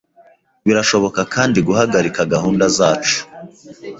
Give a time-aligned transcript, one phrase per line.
[0.65, 3.17] Birashoboka kandi guhagarika gahunda zacu,